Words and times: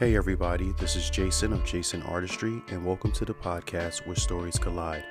Hey, 0.00 0.16
everybody, 0.16 0.72
this 0.78 0.96
is 0.96 1.10
Jason 1.10 1.52
of 1.52 1.62
Jason 1.62 2.00
Artistry, 2.04 2.62
and 2.70 2.86
welcome 2.86 3.12
to 3.12 3.26
the 3.26 3.34
podcast 3.34 4.06
where 4.06 4.16
stories 4.16 4.58
collide, 4.58 5.04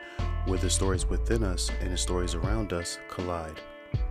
where 0.48 0.58
the 0.58 0.68
stories 0.68 1.06
within 1.06 1.44
us 1.44 1.70
and 1.80 1.92
the 1.92 1.96
stories 1.96 2.34
around 2.34 2.74
us 2.74 2.98
collide. 3.08 3.62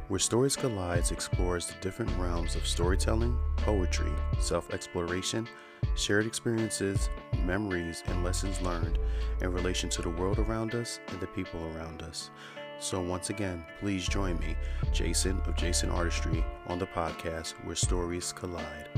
Where 0.06 0.20
Stories 0.20 0.54
Collides 0.54 1.10
explores 1.10 1.66
the 1.66 1.74
different 1.80 2.16
realms 2.16 2.54
of 2.54 2.64
storytelling, 2.64 3.36
poetry, 3.56 4.12
self 4.38 4.72
exploration, 4.72 5.48
shared 5.96 6.26
experiences, 6.26 7.10
memories, 7.44 8.04
and 8.06 8.22
lessons 8.22 8.60
learned 8.60 9.00
in 9.40 9.52
relation 9.52 9.88
to 9.88 10.02
the 10.02 10.10
world 10.10 10.38
around 10.38 10.76
us 10.76 11.00
and 11.08 11.18
the 11.18 11.26
people 11.26 11.58
around 11.74 12.02
us. 12.02 12.30
So, 12.78 13.00
once 13.00 13.30
again, 13.30 13.64
please 13.80 14.06
join 14.06 14.38
me, 14.38 14.54
Jason 14.92 15.40
of 15.44 15.56
Jason 15.56 15.90
Artistry, 15.90 16.44
on 16.68 16.78
the 16.78 16.86
podcast 16.86 17.54
where 17.64 17.74
stories 17.74 18.32
collide. 18.32 18.88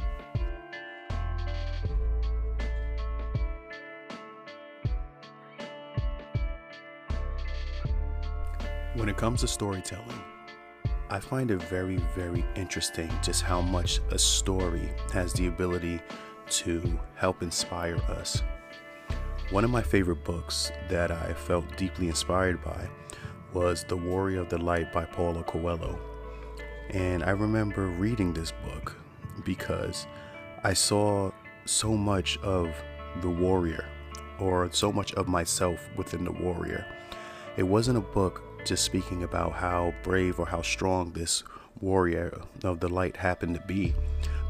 When 8.95 9.09
it 9.09 9.17
comes 9.17 9.43
to 9.43 9.47
storytelling, 9.47 10.21
I 11.11 11.21
find 11.21 11.53
it 11.53 11.63
very, 11.63 11.99
very 12.13 12.45
interesting 12.57 13.09
just 13.23 13.41
how 13.41 13.61
much 13.61 14.01
a 14.11 14.19
story 14.19 14.91
has 15.13 15.33
the 15.33 15.47
ability 15.47 16.01
to 16.49 16.99
help 17.15 17.41
inspire 17.41 17.99
us. 18.09 18.43
One 19.51 19.63
of 19.63 19.71
my 19.71 19.81
favorite 19.81 20.25
books 20.25 20.73
that 20.89 21.13
I 21.13 21.35
felt 21.35 21.77
deeply 21.77 22.09
inspired 22.09 22.65
by 22.65 22.89
was 23.53 23.85
The 23.85 23.97
Warrior 23.97 24.41
of 24.41 24.49
the 24.49 24.59
Light 24.59 24.93
by 24.93 25.05
Paulo 25.05 25.45
Coelho. 25.45 25.97
And 26.91 27.23
I 27.23 27.31
remember 27.31 27.87
reading 27.87 28.33
this 28.33 28.53
book 28.65 28.97
because 29.45 30.09
I 30.65 30.73
saw 30.73 31.31
so 31.65 31.97
much 31.97 32.39
of 32.39 32.75
the 33.21 33.31
warrior 33.31 33.87
or 34.41 34.69
so 34.73 34.91
much 34.91 35.15
of 35.15 35.29
myself 35.29 35.89
within 35.97 36.25
the 36.25 36.33
warrior. 36.33 36.85
It 37.57 37.63
wasn't 37.63 37.99
a 37.99 38.01
book 38.01 38.43
just 38.71 38.85
speaking 38.85 39.25
about 39.25 39.51
how 39.51 39.93
brave 40.05 40.39
or 40.39 40.47
how 40.47 40.63
strong 40.63 41.11
this 41.11 41.43
warrior 41.81 42.41
of 42.63 42.79
the 42.79 42.89
light 42.89 43.17
happened 43.17 43.53
to 43.53 43.61
be, 43.67 43.93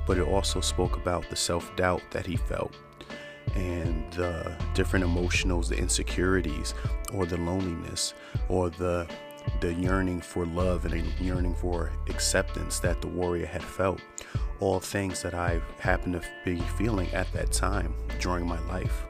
but 0.06 0.18
it 0.18 0.28
also 0.28 0.60
spoke 0.60 0.98
about 0.98 1.24
the 1.30 1.36
self 1.36 1.74
doubt 1.74 2.02
that 2.10 2.26
he 2.26 2.36
felt 2.36 2.76
and 3.54 4.12
the 4.12 4.54
different 4.74 5.06
emotionals, 5.06 5.68
the 5.68 5.78
insecurities, 5.78 6.74
or 7.14 7.24
the 7.24 7.38
loneliness, 7.38 8.12
or 8.50 8.68
the 8.68 9.08
the 9.62 9.72
yearning 9.72 10.20
for 10.20 10.44
love 10.44 10.84
and 10.84 10.92
a 10.92 11.22
yearning 11.24 11.54
for 11.54 11.90
acceptance 12.10 12.78
that 12.78 13.00
the 13.00 13.08
warrior 13.08 13.46
had 13.46 13.62
felt. 13.62 14.02
All 14.60 14.80
things 14.80 15.22
that 15.22 15.32
I 15.32 15.62
happened 15.78 16.20
to 16.20 16.22
be 16.44 16.60
feeling 16.76 17.08
at 17.14 17.32
that 17.32 17.52
time 17.52 17.94
during 18.18 18.46
my 18.46 18.60
life. 18.68 19.06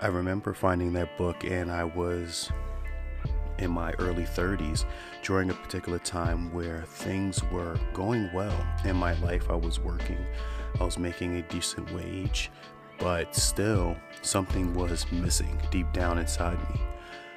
I 0.00 0.08
remember 0.08 0.52
finding 0.52 0.92
that 0.94 1.16
book 1.16 1.44
and 1.44 1.70
I 1.70 1.84
was 1.84 2.50
in 3.60 3.70
my 3.70 3.92
early 3.98 4.24
30s 4.24 4.84
during 5.22 5.50
a 5.50 5.54
particular 5.54 5.98
time 5.98 6.52
where 6.52 6.82
things 6.82 7.42
were 7.44 7.78
going 7.92 8.30
well 8.32 8.66
in 8.84 8.96
my 8.96 9.14
life. 9.20 9.50
I 9.50 9.54
was 9.54 9.78
working, 9.78 10.18
I 10.80 10.84
was 10.84 10.98
making 10.98 11.36
a 11.36 11.42
decent 11.42 11.92
wage, 11.92 12.50
but 12.98 13.34
still 13.34 13.96
something 14.22 14.74
was 14.74 15.10
missing 15.12 15.60
deep 15.70 15.92
down 15.92 16.18
inside 16.18 16.58
me. 16.70 16.80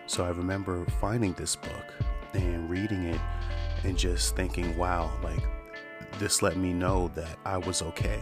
So 0.08 0.26
I 0.26 0.30
remember 0.30 0.86
finding 1.00 1.34
this 1.34 1.56
book 1.56 1.94
and 2.34 2.70
reading 2.70 3.04
it 3.04 3.22
and 3.84 3.98
just 3.98 4.36
thinking, 4.36 4.76
wow, 4.78 5.12
like 5.24 5.44
this 6.20 6.42
let 6.42 6.58
me 6.58 6.74
know 6.74 7.10
that 7.16 7.38
I 7.46 7.58
was 7.58 7.82
okay. 7.82 8.20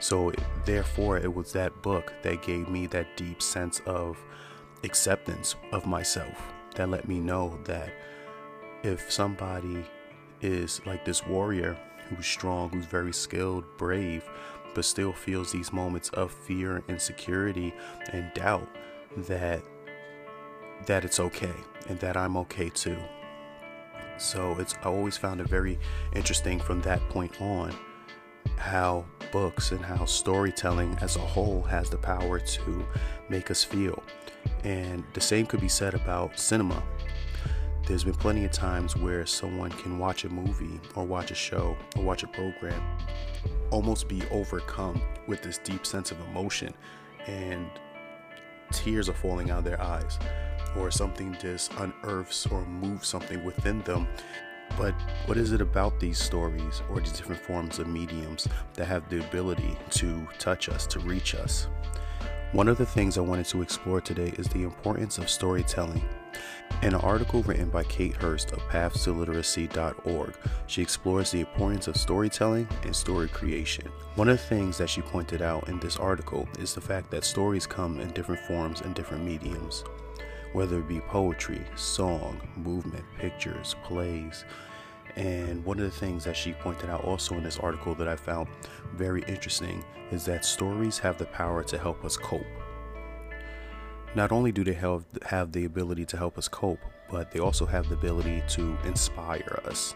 So, 0.00 0.32
therefore, 0.64 1.18
it 1.18 1.32
was 1.32 1.52
that 1.52 1.82
book 1.82 2.12
that 2.22 2.42
gave 2.42 2.68
me 2.68 2.86
that 2.88 3.16
deep 3.16 3.42
sense 3.42 3.80
of 3.86 4.16
acceptance 4.84 5.56
of 5.72 5.86
myself 5.86 6.52
that 6.78 6.88
let 6.88 7.06
me 7.06 7.20
know 7.20 7.58
that 7.64 7.92
if 8.82 9.10
somebody 9.12 9.84
is 10.40 10.80
like 10.86 11.04
this 11.04 11.26
warrior 11.26 11.76
who's 12.08 12.26
strong, 12.26 12.70
who's 12.70 12.86
very 12.86 13.12
skilled, 13.12 13.64
brave, 13.76 14.24
but 14.74 14.84
still 14.84 15.12
feels 15.12 15.52
these 15.52 15.72
moments 15.72 16.08
of 16.10 16.32
fear, 16.32 16.76
and 16.76 16.84
insecurity, 16.88 17.74
and 18.12 18.32
doubt, 18.34 18.68
that 19.16 19.62
that 20.86 21.04
it's 21.04 21.18
okay 21.18 21.54
and 21.88 21.98
that 21.98 22.16
I'm 22.16 22.36
okay 22.36 22.68
too. 22.70 22.96
So 24.16 24.56
it's 24.58 24.74
I 24.82 24.86
always 24.86 25.16
found 25.16 25.40
it 25.40 25.48
very 25.48 25.78
interesting 26.14 26.60
from 26.60 26.80
that 26.82 27.00
point 27.08 27.40
on 27.42 27.76
how 28.56 29.04
books 29.30 29.72
and 29.72 29.84
how 29.84 30.04
storytelling 30.04 30.96
as 31.00 31.16
a 31.16 31.20
whole 31.20 31.62
has 31.62 31.90
the 31.90 31.98
power 31.98 32.38
to 32.38 32.86
make 33.28 33.50
us 33.50 33.64
feel. 33.64 34.02
And 34.64 35.04
the 35.14 35.20
same 35.20 35.46
could 35.46 35.60
be 35.60 35.68
said 35.68 35.94
about 35.94 36.38
cinema. 36.38 36.82
There's 37.86 38.04
been 38.04 38.14
plenty 38.14 38.44
of 38.44 38.52
times 38.52 38.96
where 38.96 39.24
someone 39.24 39.70
can 39.70 39.98
watch 39.98 40.24
a 40.24 40.28
movie 40.28 40.80
or 40.94 41.04
watch 41.04 41.30
a 41.30 41.34
show 41.34 41.76
or 41.96 42.02
watch 42.02 42.22
a 42.22 42.28
program, 42.28 42.82
almost 43.70 44.08
be 44.08 44.22
overcome 44.30 45.00
with 45.26 45.42
this 45.42 45.58
deep 45.58 45.86
sense 45.86 46.10
of 46.10 46.20
emotion, 46.28 46.74
and 47.26 47.66
tears 48.72 49.08
are 49.08 49.14
falling 49.14 49.50
out 49.50 49.60
of 49.60 49.64
their 49.64 49.80
eyes, 49.80 50.18
or 50.76 50.90
something 50.90 51.34
just 51.40 51.72
unearths 51.78 52.46
or 52.46 52.66
moves 52.66 53.08
something 53.08 53.42
within 53.42 53.80
them. 53.82 54.06
But 54.76 54.94
what 55.26 55.36
is 55.36 55.52
it 55.52 55.60
about 55.60 55.98
these 55.98 56.18
stories 56.18 56.82
or 56.90 57.00
these 57.00 57.12
different 57.12 57.40
forms 57.40 57.78
of 57.78 57.86
mediums 57.86 58.46
that 58.74 58.86
have 58.86 59.08
the 59.08 59.20
ability 59.20 59.76
to 59.90 60.26
touch 60.38 60.68
us, 60.68 60.86
to 60.88 61.00
reach 61.00 61.34
us? 61.34 61.68
One 62.52 62.68
of 62.68 62.78
the 62.78 62.86
things 62.86 63.18
I 63.18 63.22
wanted 63.22 63.46
to 63.46 63.60
explore 63.60 64.00
today 64.00 64.32
is 64.38 64.48
the 64.48 64.62
importance 64.62 65.18
of 65.18 65.28
storytelling. 65.28 66.02
In 66.82 66.94
an 66.94 67.00
article 67.00 67.42
written 67.42 67.68
by 67.68 67.84
Kate 67.84 68.14
Hurst 68.14 68.52
of 68.52 68.60
pathstoliteracy.org, 68.70 70.34
she 70.66 70.80
explores 70.80 71.30
the 71.30 71.40
importance 71.40 71.88
of 71.88 71.96
storytelling 71.96 72.66
and 72.84 72.96
story 72.96 73.28
creation. 73.28 73.86
One 74.14 74.28
of 74.28 74.38
the 74.38 74.44
things 74.44 74.78
that 74.78 74.88
she 74.88 75.02
pointed 75.02 75.42
out 75.42 75.68
in 75.68 75.78
this 75.80 75.96
article 75.96 76.48
is 76.58 76.72
the 76.72 76.80
fact 76.80 77.10
that 77.10 77.24
stories 77.24 77.66
come 77.66 78.00
in 78.00 78.12
different 78.12 78.40
forms 78.42 78.80
and 78.80 78.94
different 78.94 79.24
mediums, 79.24 79.84
whether 80.52 80.78
it 80.78 80.88
be 80.88 81.00
poetry, 81.00 81.60
song, 81.76 82.40
movement, 82.56 83.04
pictures, 83.18 83.76
plays, 83.84 84.44
and 85.16 85.64
one 85.64 85.78
of 85.78 85.84
the 85.84 85.98
things 85.98 86.24
that 86.24 86.36
she 86.36 86.52
pointed 86.52 86.90
out 86.90 87.04
also 87.04 87.34
in 87.34 87.42
this 87.42 87.58
article 87.58 87.94
that 87.96 88.08
I 88.08 88.16
found 88.16 88.48
very 88.94 89.22
interesting 89.22 89.84
is 90.10 90.24
that 90.26 90.44
stories 90.44 90.98
have 90.98 91.18
the 91.18 91.26
power 91.26 91.64
to 91.64 91.78
help 91.78 92.04
us 92.04 92.16
cope. 92.16 92.46
Not 94.14 94.32
only 94.32 94.52
do 94.52 94.64
they 94.64 94.74
have, 94.74 95.04
have 95.26 95.52
the 95.52 95.64
ability 95.64 96.04
to 96.06 96.16
help 96.16 96.38
us 96.38 96.48
cope, 96.48 96.80
but 97.10 97.30
they 97.30 97.40
also 97.40 97.66
have 97.66 97.88
the 97.88 97.94
ability 97.94 98.42
to 98.48 98.76
inspire 98.84 99.60
us. 99.64 99.94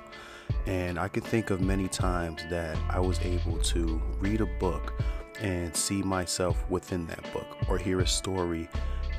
And 0.66 0.98
I 0.98 1.08
can 1.08 1.22
think 1.22 1.50
of 1.50 1.60
many 1.60 1.88
times 1.88 2.42
that 2.50 2.76
I 2.90 3.00
was 3.00 3.20
able 3.20 3.58
to 3.58 4.02
read 4.18 4.40
a 4.40 4.46
book 4.46 4.92
and 5.40 5.74
see 5.74 6.02
myself 6.02 6.68
within 6.68 7.06
that 7.06 7.32
book 7.32 7.46
or 7.68 7.78
hear 7.78 8.00
a 8.00 8.06
story 8.06 8.68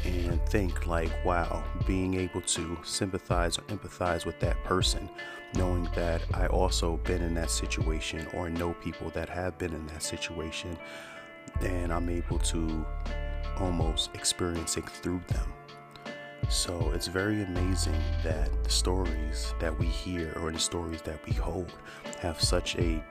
and 0.05 0.41
think 0.47 0.85
like 0.87 1.11
wow 1.25 1.63
being 1.85 2.13
able 2.15 2.41
to 2.41 2.77
sympathize 2.83 3.57
or 3.57 3.61
empathize 3.63 4.25
with 4.25 4.39
that 4.39 4.61
person 4.63 5.09
knowing 5.55 5.87
that 5.95 6.21
i 6.33 6.47
also 6.47 6.97
been 6.97 7.21
in 7.21 7.33
that 7.33 7.49
situation 7.49 8.27
or 8.33 8.49
know 8.49 8.73
people 8.75 9.09
that 9.11 9.29
have 9.29 9.57
been 9.57 9.73
in 9.73 9.85
that 9.87 10.03
situation 10.03 10.77
and 11.61 11.93
i'm 11.93 12.09
able 12.09 12.39
to 12.39 12.85
almost 13.59 14.09
experience 14.13 14.77
it 14.77 14.87
through 14.89 15.21
them. 15.27 15.53
So 16.49 16.91
it's 16.93 17.07
very 17.07 17.43
amazing 17.43 17.99
that 18.23 18.63
the 18.63 18.69
stories 18.69 19.53
that 19.59 19.77
we 19.79 19.85
hear 19.85 20.33
or 20.41 20.51
the 20.51 20.59
stories 20.59 21.01
that 21.03 21.25
we 21.25 21.33
hold 21.33 21.71
have 22.19 22.41
such 22.41 22.75
a, 22.75 23.03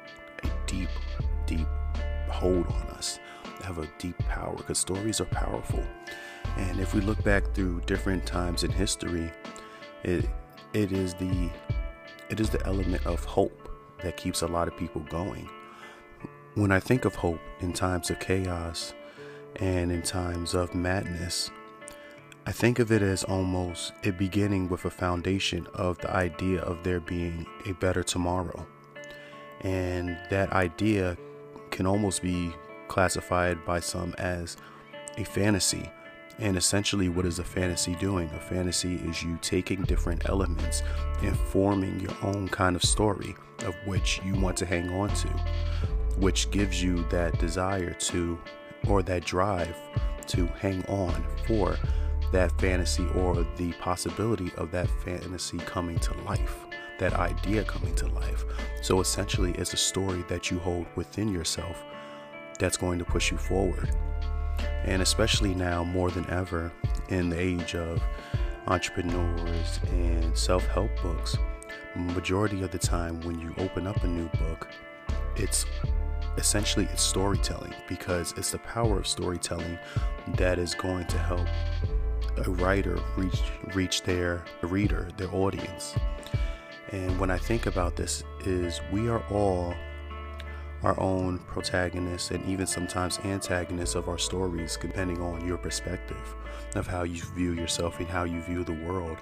a 0.44 0.50
deep 0.66 0.90
deep 1.46 1.66
hold 2.28 2.66
on 2.66 2.86
us 2.90 3.18
have 3.62 3.78
a 3.78 3.88
deep 3.98 4.16
power 4.28 4.54
because 4.54 4.78
stories 4.78 5.20
are 5.20 5.26
powerful 5.26 5.82
and 6.56 6.80
if 6.80 6.94
we 6.94 7.00
look 7.00 7.22
back 7.24 7.54
through 7.54 7.80
different 7.82 8.26
times 8.26 8.64
in 8.64 8.70
history, 8.70 9.30
it 10.02 10.28
it 10.72 10.92
is 10.92 11.14
the 11.14 11.50
it 12.30 12.40
is 12.40 12.50
the 12.50 12.64
element 12.66 13.04
of 13.06 13.24
hope 13.24 13.68
that 14.02 14.16
keeps 14.16 14.42
a 14.42 14.46
lot 14.46 14.68
of 14.68 14.76
people 14.76 15.02
going. 15.02 15.48
When 16.54 16.72
I 16.72 16.80
think 16.80 17.04
of 17.04 17.14
hope 17.14 17.40
in 17.60 17.72
times 17.72 18.10
of 18.10 18.20
chaos 18.20 18.94
and 19.56 19.90
in 19.90 20.02
times 20.02 20.54
of 20.54 20.74
madness, 20.74 21.50
I 22.44 22.52
think 22.52 22.78
of 22.78 22.90
it 22.90 23.02
as 23.02 23.24
almost 23.24 23.92
it 24.02 24.18
beginning 24.18 24.68
with 24.68 24.84
a 24.84 24.90
foundation 24.90 25.66
of 25.74 25.98
the 25.98 26.10
idea 26.10 26.60
of 26.62 26.82
there 26.82 27.00
being 27.00 27.46
a 27.66 27.72
better 27.74 28.02
tomorrow. 28.02 28.66
And 29.60 30.18
that 30.30 30.52
idea 30.52 31.16
can 31.70 31.86
almost 31.86 32.20
be 32.20 32.52
classified 32.88 33.64
by 33.64 33.80
some 33.80 34.14
as 34.18 34.56
a 35.16 35.24
fantasy 35.24 35.90
and 36.42 36.56
essentially, 36.56 37.08
what 37.08 37.24
is 37.24 37.38
a 37.38 37.44
fantasy 37.44 37.94
doing? 37.94 38.28
A 38.30 38.40
fantasy 38.40 38.96
is 38.96 39.22
you 39.22 39.38
taking 39.42 39.82
different 39.82 40.28
elements 40.28 40.82
and 41.22 41.38
forming 41.38 42.00
your 42.00 42.16
own 42.20 42.48
kind 42.48 42.74
of 42.74 42.82
story 42.82 43.36
of 43.64 43.76
which 43.86 44.20
you 44.24 44.34
want 44.34 44.56
to 44.56 44.66
hang 44.66 44.90
on 44.90 45.08
to, 45.10 45.28
which 46.18 46.50
gives 46.50 46.82
you 46.82 47.04
that 47.10 47.38
desire 47.38 47.92
to 47.94 48.36
or 48.88 49.04
that 49.04 49.24
drive 49.24 49.76
to 50.26 50.46
hang 50.46 50.84
on 50.86 51.24
for 51.46 51.78
that 52.32 52.50
fantasy 52.60 53.06
or 53.14 53.46
the 53.56 53.72
possibility 53.74 54.50
of 54.56 54.72
that 54.72 54.90
fantasy 55.04 55.58
coming 55.58 56.00
to 56.00 56.12
life, 56.22 56.56
that 56.98 57.12
idea 57.12 57.62
coming 57.62 57.94
to 57.94 58.08
life. 58.08 58.44
So 58.82 59.00
essentially, 59.00 59.52
it's 59.52 59.74
a 59.74 59.76
story 59.76 60.24
that 60.26 60.50
you 60.50 60.58
hold 60.58 60.86
within 60.96 61.32
yourself 61.32 61.84
that's 62.58 62.76
going 62.76 62.98
to 62.98 63.04
push 63.04 63.30
you 63.30 63.36
forward. 63.38 63.94
And 64.84 65.02
especially 65.02 65.55
now, 65.55 65.84
more 65.84 66.11
than 66.11 66.29
ever, 66.29 66.73
in 67.08 67.29
the 67.29 67.38
age 67.38 67.75
of 67.75 68.02
entrepreneurs 68.67 69.81
and 69.90 70.37
self 70.37 70.67
help 70.67 70.90
books, 71.02 71.37
majority 71.94 72.62
of 72.62 72.70
the 72.70 72.79
time 72.79 73.20
when 73.20 73.38
you 73.38 73.55
open 73.58 73.87
up 73.87 74.02
a 74.02 74.08
new 74.08 74.29
book, 74.31 74.69
it's 75.37 75.67
essentially 76.37 76.88
it's 76.93 77.02
storytelling 77.02 77.75
because 77.88 78.32
it's 78.37 78.50
the 78.50 78.58
power 78.58 78.99
of 78.99 79.06
storytelling 79.06 79.79
that 80.37 80.58
is 80.58 80.75
going 80.75 81.06
to 81.06 81.19
help 81.19 81.46
a 82.46 82.50
writer 82.52 82.99
reach 83.17 83.43
reach 83.75 84.02
their 84.02 84.43
reader, 84.62 85.08
their 85.17 85.32
audience. 85.34 85.94
And 86.90 87.19
when 87.19 87.31
I 87.31 87.38
think 87.38 87.67
about 87.67 87.96
this 87.96 88.25
is 88.44 88.81
we 88.90 89.08
are 89.08 89.23
all 89.31 89.75
our 90.82 90.99
own 91.00 91.38
protagonists 91.40 92.31
and 92.31 92.44
even 92.49 92.67
sometimes 92.67 93.19
antagonists 93.20 93.94
of 93.94 94.08
our 94.08 94.19
stories 94.19 94.79
depending 94.81 95.20
on 95.20 95.46
your 95.46 95.58
perspective 95.58 96.34
of 96.75 96.87
how 96.87 97.02
you 97.02 97.23
view 97.34 97.52
yourself 97.52 98.00
and 98.00 98.08
how 98.08 98.25
you 98.25 98.40
view 98.43 98.64
the 98.64 98.73
world. 98.84 99.19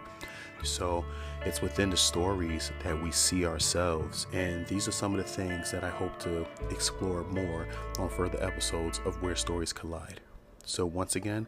So 0.63 1.05
it's 1.45 1.63
within 1.63 1.91
the 1.91 1.97
stories 1.97 2.71
that 2.83 3.01
we 3.03 3.11
see 3.11 3.47
ourselves. 3.47 4.27
And 4.33 4.67
these 4.67 4.89
are 4.89 4.93
some 4.93 5.15
of 5.15 5.19
the 5.19 5.29
things 5.31 5.71
that 5.71 5.85
I 5.85 5.91
hope 5.91 6.19
to 6.21 6.47
explore 6.71 7.25
more 7.25 7.67
on 7.99 8.09
further 8.09 8.43
episodes 8.43 9.01
of 9.05 9.23
Where 9.23 9.37
Stories 9.37 9.73
Collide. 9.73 10.21
So 10.65 10.85
once 10.85 11.17
again, 11.17 11.47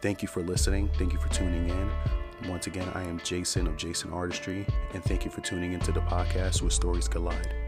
thank 0.00 0.22
you 0.22 0.28
for 0.28 0.42
listening. 0.42 0.88
Thank 0.98 1.12
you 1.12 1.18
for 1.18 1.28
tuning 1.28 1.68
in. 1.68 1.90
Once 2.48 2.66
again, 2.66 2.88
I 2.94 3.02
am 3.02 3.20
Jason 3.20 3.66
of 3.66 3.76
Jason 3.76 4.12
Artistry, 4.12 4.66
and 4.92 5.02
thank 5.04 5.24
you 5.24 5.30
for 5.30 5.40
tuning 5.40 5.72
into 5.72 5.92
the 5.92 6.00
podcast 6.00 6.60
where 6.60 6.70
stories 6.70 7.08
collide. 7.08 7.63